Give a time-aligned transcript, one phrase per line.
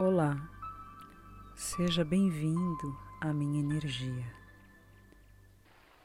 [0.00, 0.48] Olá,
[1.56, 4.32] seja bem-vindo à minha energia.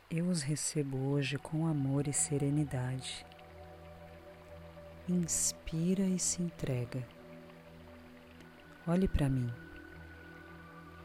[0.10, 3.24] Eu os recebo hoje com amor e serenidade.
[5.08, 7.08] Inspira e se entrega.
[8.88, 9.54] Olhe para mim.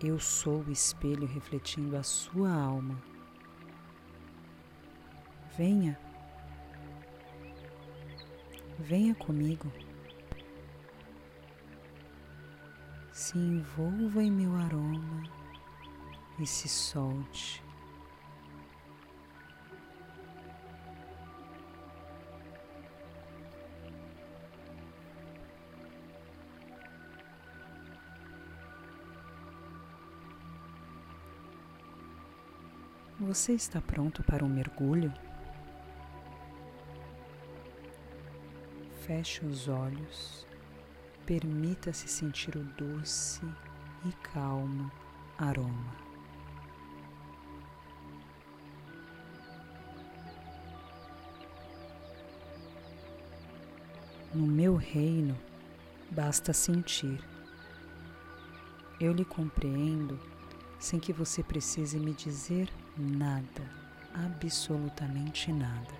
[0.02, 2.98] Eu sou o espelho refletindo a sua alma.
[5.58, 6.00] Venha.
[8.78, 9.70] Venha comigo.
[13.28, 15.22] Se envolva em meu aroma
[16.38, 17.62] e se solte.
[33.20, 35.12] Você está pronto para um mergulho?
[39.02, 40.47] Feche os olhos
[41.28, 43.42] Permita-se sentir o doce
[44.06, 44.90] e calmo
[45.36, 45.94] aroma.
[54.32, 55.38] No meu reino,
[56.10, 57.22] basta sentir.
[58.98, 60.18] Eu lhe compreendo
[60.78, 63.70] sem que você precise me dizer nada,
[64.14, 65.97] absolutamente nada.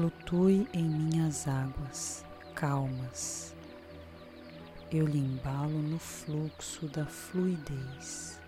[0.00, 3.54] Flutue em minhas águas calmas.
[4.90, 8.40] Eu lhe embalo no fluxo da fluidez.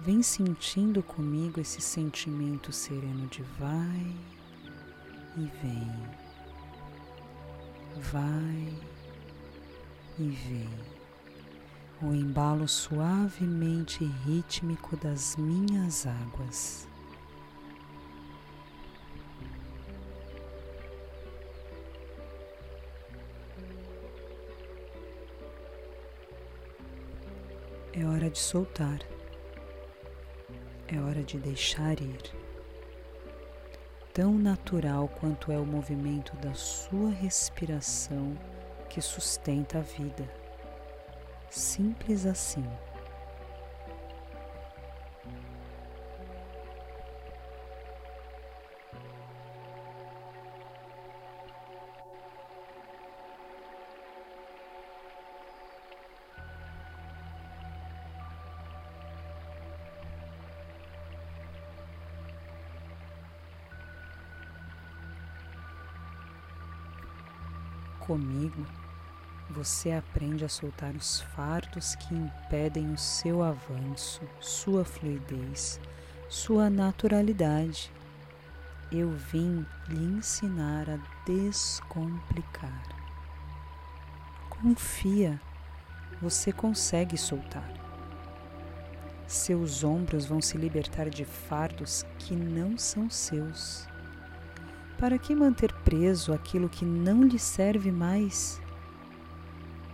[0.00, 4.12] Vem sentindo comigo esse sentimento sereno de vai
[5.36, 6.02] e vem,
[8.00, 8.74] vai
[10.18, 10.68] e vem.
[12.02, 16.88] O embalo suavemente rítmico das minhas águas.
[27.96, 28.98] É hora de soltar.
[30.88, 32.22] É hora de deixar ir.
[34.12, 38.36] Tão natural quanto é o movimento da sua respiração
[38.90, 40.28] que sustenta a vida.
[41.48, 42.66] Simples assim.
[68.06, 68.66] Comigo,
[69.48, 75.80] você aprende a soltar os fardos que impedem o seu avanço, sua fluidez,
[76.28, 77.90] sua naturalidade.
[78.92, 82.82] Eu vim lhe ensinar a descomplicar.
[84.50, 85.40] Confia,
[86.20, 87.72] você consegue soltar.
[89.26, 93.93] Seus ombros vão se libertar de fardos que não são seus.
[95.04, 98.58] Para que manter preso aquilo que não lhe serve mais?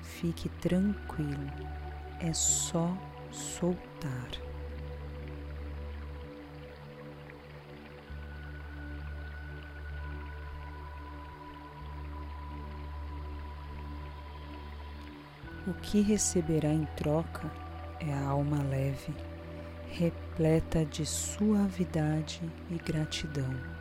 [0.02, 1.50] Fique tranquilo,
[2.20, 2.96] é só
[3.32, 4.28] soltar.
[15.66, 17.50] O que receberá em troca
[17.98, 19.12] é a alma leve,
[19.90, 22.40] repleta de suavidade
[22.70, 23.79] e gratidão.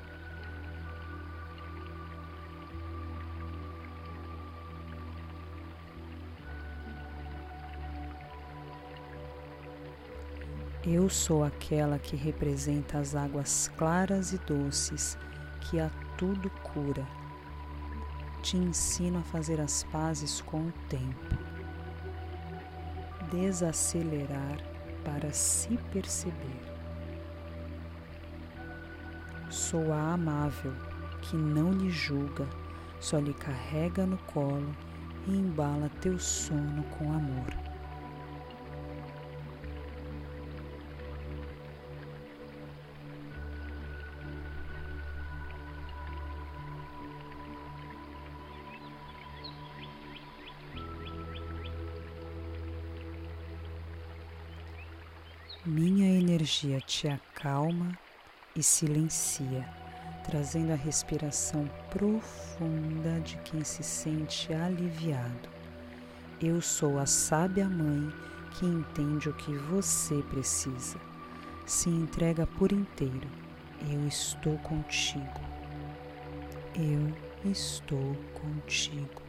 [10.85, 15.17] Eu sou aquela que representa as águas claras e doces
[15.59, 17.05] que a tudo cura.
[18.41, 21.37] Te ensino a fazer as pazes com o tempo.
[23.29, 24.57] Desacelerar
[25.03, 26.61] para se perceber.
[29.49, 30.73] Sou a amável
[31.23, 32.47] que não lhe julga,
[33.01, 34.73] só lhe carrega no colo
[35.27, 37.68] e embala teu sono com amor.
[55.65, 57.91] Minha energia te acalma
[58.55, 59.67] e silencia,
[60.23, 65.49] trazendo a respiração profunda de quem se sente aliviado.
[66.41, 68.09] Eu sou a sábia mãe
[68.53, 70.97] que entende o que você precisa.
[71.65, 73.27] Se entrega por inteiro.
[73.91, 75.41] Eu estou contigo.
[76.73, 79.21] Eu estou contigo.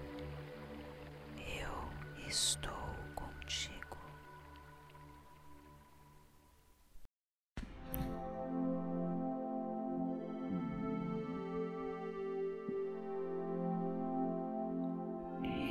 [1.36, 2.79] Eu estou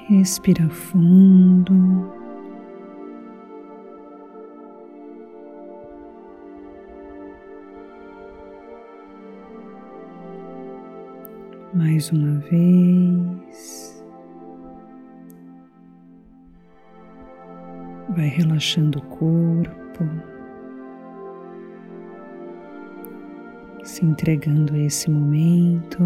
[0.10, 2.20] Respira fundo.
[11.74, 14.04] mais uma vez.
[18.10, 20.04] Vai relaxando o corpo,
[23.84, 26.00] se entregando a esse momento.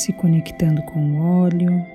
[0.00, 1.86] Se conectando com o óleo.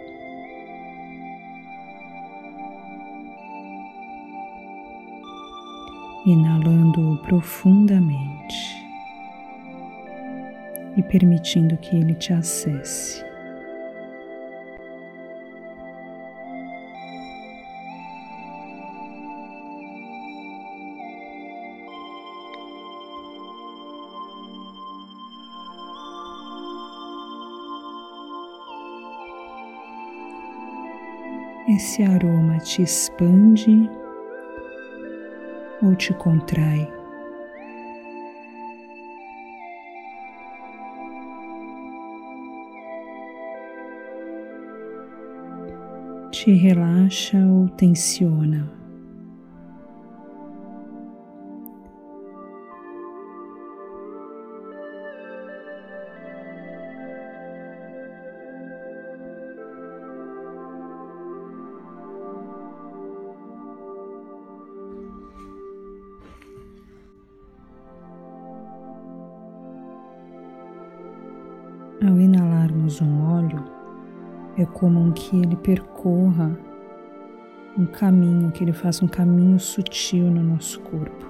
[6.24, 8.56] inalando profundamente
[10.96, 13.25] e permitindo que ele te acesse.
[31.76, 33.90] Esse aroma te expande
[35.82, 36.88] ou te contrai.
[46.32, 48.85] Te relaxa ou tensiona.
[72.08, 73.66] Ao inalarmos um óleo,
[74.56, 76.56] é comum que ele percorra
[77.76, 81.26] um caminho, que ele faça um caminho sutil no nosso corpo.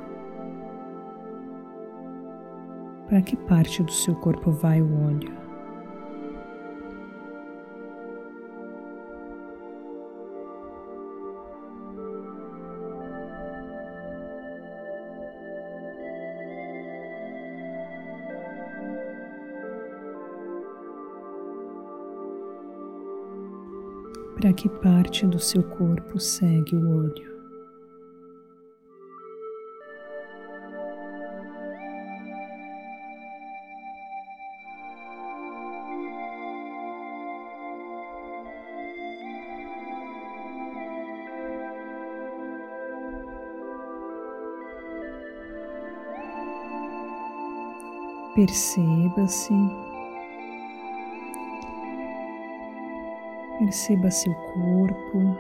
[3.08, 5.45] Para que parte do seu corpo vai o óleo?
[24.36, 27.36] Para que parte do seu corpo segue o olho.
[48.36, 49.54] Perceba-se
[53.60, 55.38] Perceba seu corpo.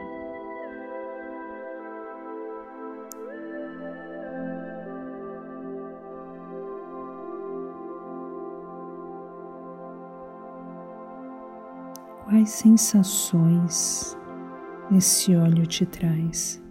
[12.23, 14.17] Quais sensações
[14.91, 16.64] esse óleo te traz?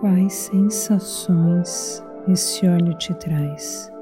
[0.00, 3.92] Quais sensações esse óleo te traz.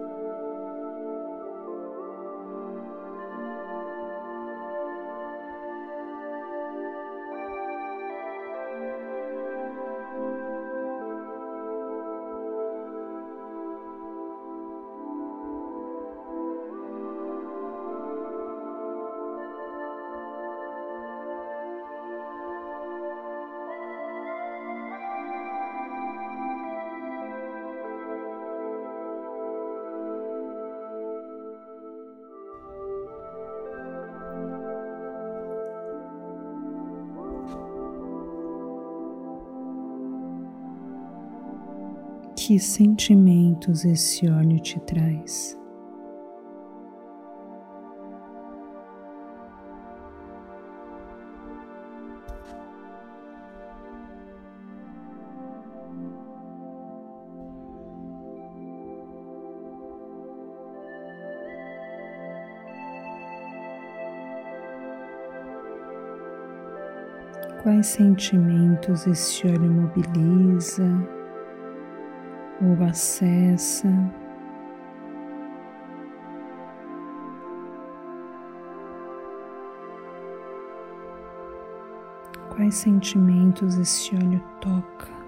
[42.49, 45.55] que sentimentos esse óleo te traz.
[67.63, 71.18] quais sentimentos esse óleo mobiliza,
[72.61, 73.89] ou acessa?
[82.51, 85.19] Quais sentimentos esse óleo toca?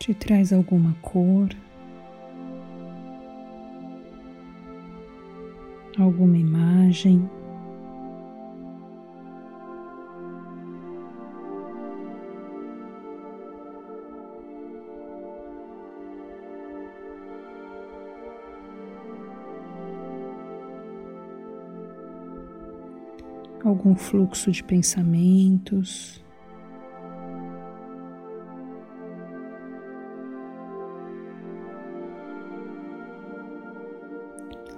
[0.00, 1.50] te traz alguma cor,
[6.10, 7.30] alguma imagem.
[23.64, 26.24] Algum fluxo de pensamentos.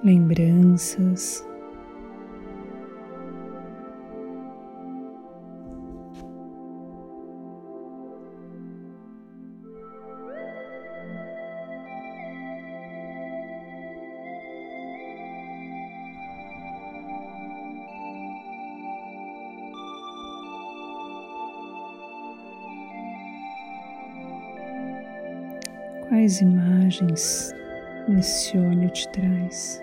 [0.05, 1.47] Lembranças.
[26.09, 27.53] Quais imagens
[28.19, 29.82] esse olho te traz?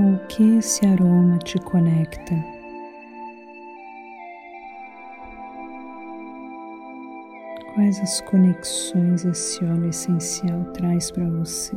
[0.00, 2.34] Com o que esse aroma te conecta.
[7.74, 11.76] Quais as conexões esse óleo essencial traz para você?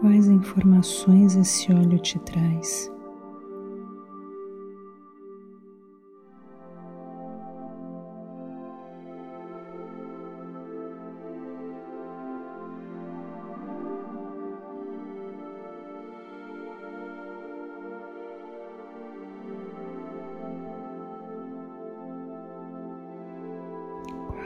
[0.00, 2.95] Quais informações esse óleo te traz?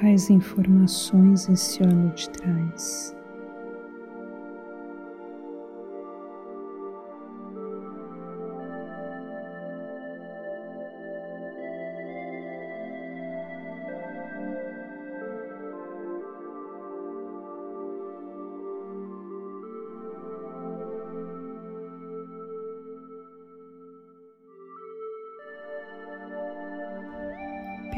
[0.01, 3.15] Quais informações esse óleo te traz.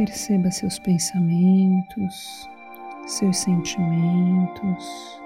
[0.04, 2.50] Perceba seus pensamentos,
[3.06, 5.20] seus sentimentos,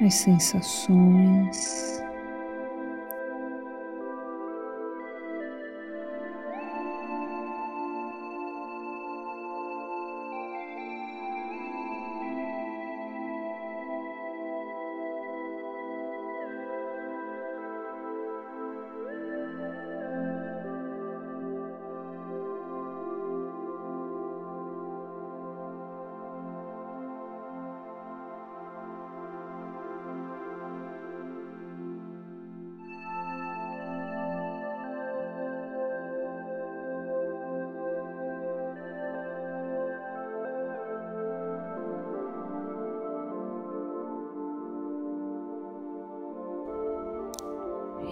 [0.00, 1.99] as sensações.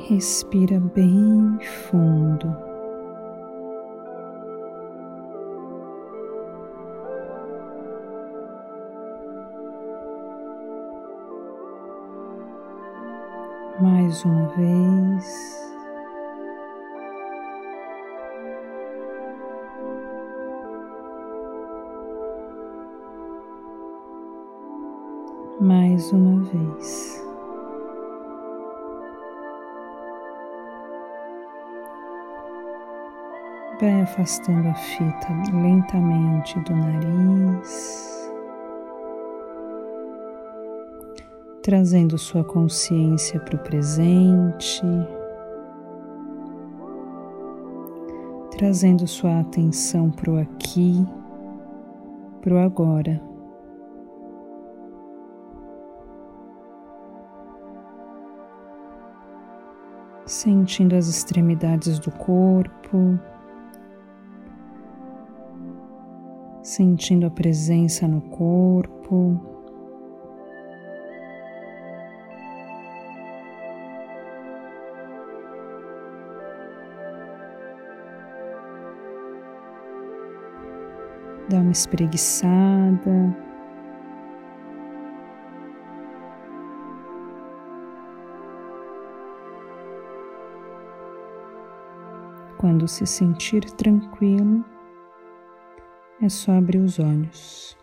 [0.09, 2.49] Respira bem fundo.
[13.83, 15.75] Mais uma vez.
[25.61, 27.27] Mais uma vez.
[33.80, 38.28] Vai afastando a fita lentamente do nariz,
[41.62, 44.82] trazendo sua consciência para o presente,
[48.50, 51.06] trazendo sua atenção para o aqui,
[52.40, 53.23] para o agora.
[60.26, 63.16] Sentindo as extremidades do corpo,
[66.68, 69.40] sentindo a presença no corpo.
[81.48, 83.34] Dá uma espreguiçada.
[92.58, 94.62] Quando se sentir tranquilo,
[96.20, 97.76] é só abrir os olhos.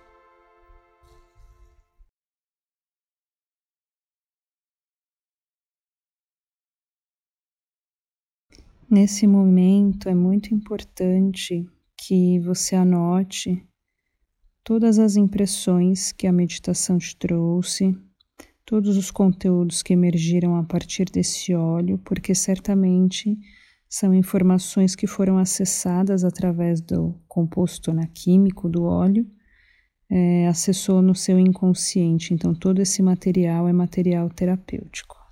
[8.90, 13.66] Nesse momento é muito importante que você anote
[14.64, 17.98] todas as impressões que a meditação te trouxe,
[18.64, 23.38] todos os conteúdos que emergiram a partir desse óleo, porque certamente
[23.90, 29.26] são informações que foram acessadas através do composto né, químico do óleo,
[30.10, 32.34] é, acessou no seu inconsciente.
[32.34, 35.25] Então, todo esse material é material terapêutico.